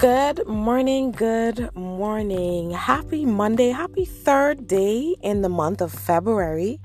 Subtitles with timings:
[0.00, 2.70] Good morning, good morning.
[2.70, 6.80] Happy Monday, happy third day in the month of February.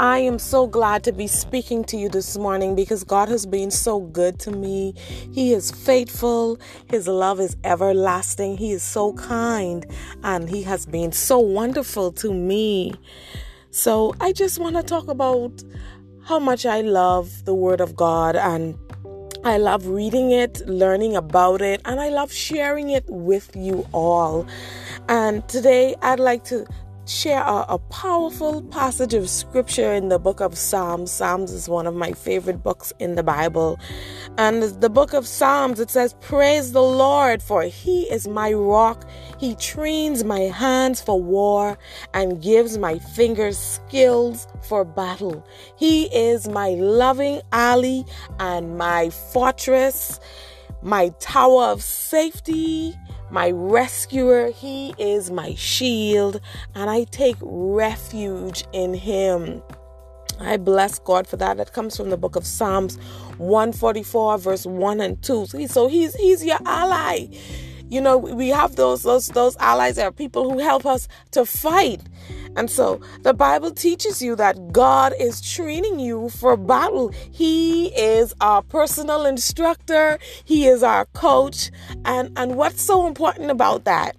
[0.00, 3.70] I am so glad to be speaking to you this morning because God has been
[3.70, 4.94] so good to me.
[4.96, 6.58] He is faithful,
[6.88, 9.84] His love is everlasting, He is so kind,
[10.22, 12.94] and He has been so wonderful to me.
[13.70, 15.62] So, I just want to talk about
[16.24, 18.78] how much I love the Word of God and
[19.46, 24.44] I love reading it, learning about it, and I love sharing it with you all.
[25.08, 26.66] And today I'd like to
[27.08, 31.10] share a, a, powerful passage of scripture in the book of Psalms.
[31.10, 33.78] Psalms is one of my favorite books in the Bible.
[34.38, 39.08] And the book of Psalms, it says, Praise the Lord, for he is my rock.
[39.38, 41.78] He trains my hands for war
[42.12, 45.46] and gives my fingers skills for battle.
[45.76, 48.02] He is my loving ally
[48.40, 50.18] and my fortress,
[50.82, 52.96] my tower of safety
[53.30, 54.50] my rescuer.
[54.50, 56.40] He is my shield,
[56.74, 59.62] and I take refuge in him.
[60.38, 61.56] I bless God for that.
[61.56, 62.96] That comes from the book of Psalms
[63.38, 65.46] 144, verse 1 and 2.
[65.46, 67.28] So he's he's your ally.
[67.88, 72.02] You know, we have those those those allies are people who help us to fight.
[72.56, 77.10] And so the Bible teaches you that God is training you for battle.
[77.30, 81.70] He is our personal instructor, He is our coach.
[82.04, 84.16] And, and what's so important about that?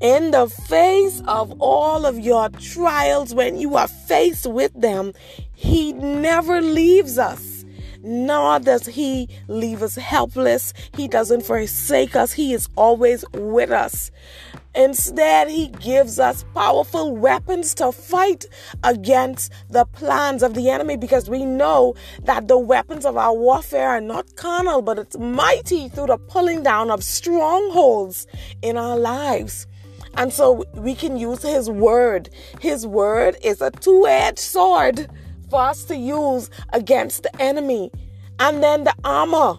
[0.00, 5.14] In the face of all of your trials, when you are faced with them,
[5.52, 7.59] He never leaves us
[8.02, 10.72] nor does he leave us helpless.
[10.96, 12.32] He doesn't forsake us.
[12.32, 14.10] He is always with us.
[14.74, 18.44] Instead, he gives us powerful weapons to fight
[18.84, 23.88] against the plans of the enemy because we know that the weapons of our warfare
[23.90, 28.28] are not carnal, but it's mighty through the pulling down of strongholds
[28.62, 29.66] in our lives.
[30.14, 32.30] And so we can use his word.
[32.60, 35.08] His word is a two edged sword
[35.50, 37.90] for us to use against the enemy.
[38.38, 39.58] And then the armor,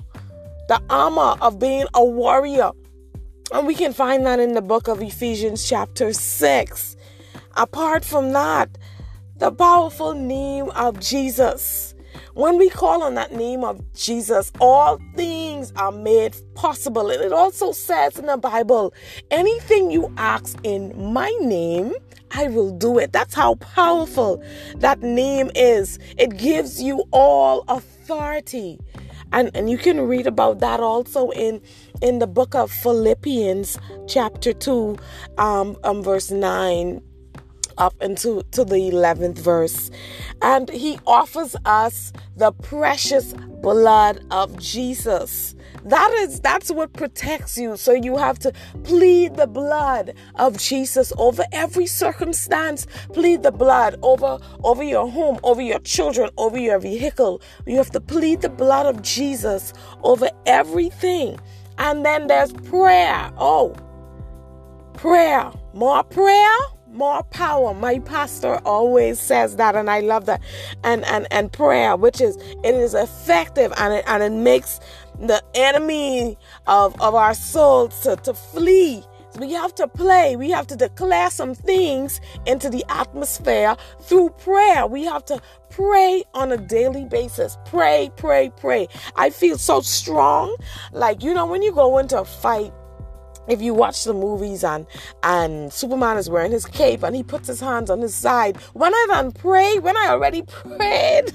[0.67, 2.71] the armor of being a warrior.
[3.53, 6.95] And we can find that in the book of Ephesians, chapter 6.
[7.57, 8.77] Apart from that,
[9.37, 11.93] the powerful name of Jesus.
[12.33, 17.09] When we call on that name of Jesus, all things are made possible.
[17.09, 18.93] And it also says in the Bible,
[19.29, 21.93] anything you ask in my name,
[22.33, 23.11] I will do it.
[23.11, 24.43] That's how powerful
[24.77, 25.99] that name is.
[26.17, 28.79] It gives you all authority.
[29.33, 31.61] And, and you can read about that also in
[32.01, 33.77] in the book of Philippians
[34.07, 34.97] chapter 2
[35.37, 37.01] um, um verse 9
[37.81, 39.89] up into to the 11th verse
[40.41, 45.55] and he offers us the precious blood of Jesus
[45.85, 47.75] that is that's what protects you.
[47.75, 48.53] So you have to
[48.83, 52.85] plead the blood of Jesus over every circumstance.
[53.13, 57.41] Plead the blood over over your home, over your children, over your vehicle.
[57.65, 61.39] You have to plead the blood of Jesus over everything.
[61.77, 63.31] And then there's prayer.
[63.37, 63.75] Oh,
[64.93, 65.51] prayer.
[65.73, 66.57] More prayer
[66.93, 70.41] more power my pastor always says that and i love that
[70.83, 74.79] and and and prayer which is it is effective and it and it makes
[75.19, 76.37] the enemy
[76.67, 79.03] of, of our souls to, to flee.
[79.31, 80.35] So we have to play.
[80.35, 84.85] We have to declare some things into the atmosphere through prayer.
[84.87, 87.57] We have to pray on a daily basis.
[87.65, 88.87] Pray, pray, pray.
[89.15, 90.55] I feel so strong.
[90.91, 92.73] Like, you know, when you go into a fight,
[93.47, 94.85] if you watch the movies and
[95.23, 98.93] and Superman is wearing his cape and he puts his hands on his side, when
[98.93, 101.33] I done pray, when I already prayed,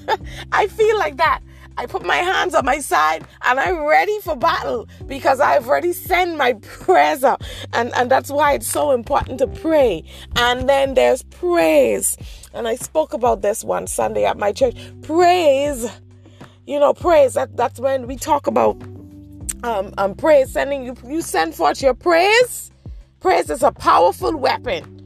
[0.51, 1.41] I feel like that.
[1.79, 5.93] I put my hands on my side and I'm ready for battle because I've already
[5.93, 7.43] sent my prayers up.
[7.71, 10.03] And, and that's why it's so important to pray.
[10.37, 12.17] And then there's praise.
[12.55, 14.75] And I spoke about this one Sunday at my church.
[15.03, 15.87] Praise,
[16.65, 17.35] you know, praise.
[17.35, 18.75] That, that's when we talk about
[19.63, 22.71] um, um praise, sending you, you send forth your praise.
[23.19, 24.97] Praise is a powerful weapon.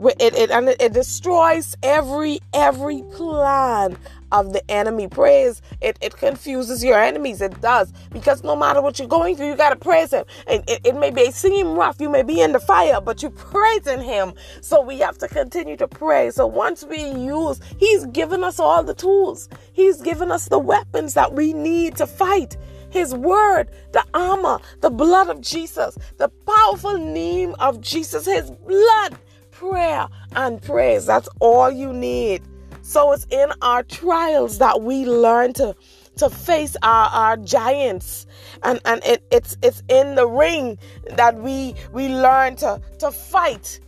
[0.00, 3.96] It, it, and it, it destroys every every plan
[4.30, 5.08] of the enemy.
[5.08, 7.40] Praise, it, it confuses your enemies.
[7.40, 7.92] It does.
[8.12, 10.24] Because no matter what you're going through, you got to praise Him.
[10.46, 12.00] And it, it may be seem rough.
[12.00, 14.34] You may be in the fire, but you're praising Him.
[14.60, 16.30] So we have to continue to pray.
[16.30, 21.14] So once we use, He's given us all the tools, He's given us the weapons
[21.14, 22.56] that we need to fight.
[22.90, 29.18] His word, the armor, the blood of Jesus, the powerful name of Jesus, His blood,
[29.50, 31.06] prayer, and praise.
[31.06, 32.42] That's all you need.
[32.82, 35.74] So it's in our trials that we learn to
[36.16, 38.26] to face our, our giants.
[38.64, 40.78] And, and it, it's it's in the ring
[41.10, 43.80] that we we learn to, to fight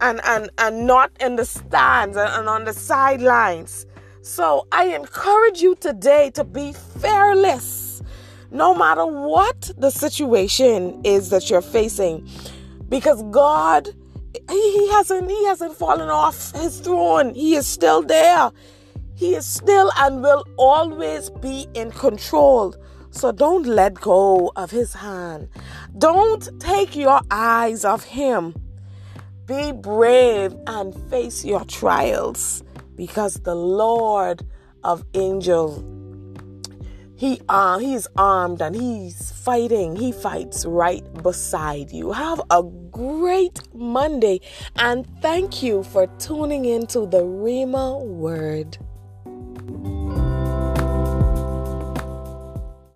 [0.00, 3.86] and, and, and not in the stands and, and on the sidelines.
[4.20, 7.81] So I encourage you today to be fearless
[8.52, 12.28] no matter what the situation is that you're facing
[12.88, 13.88] because God
[14.48, 17.34] he, hasn't he hasn't fallen off his throne.
[17.34, 18.50] He is still there.
[19.14, 22.74] He is still and will always be in control.
[23.10, 25.48] So don't let go of his hand.
[25.98, 28.54] Don't take your eyes off him.
[29.46, 32.62] Be brave and face your trials
[32.96, 34.46] because the Lord
[34.82, 35.84] of angels
[37.22, 39.94] he uh, he's armed and he's fighting.
[39.94, 42.10] He fights right beside you.
[42.10, 44.40] Have a great Monday
[44.74, 48.76] and thank you for tuning into the rhema word.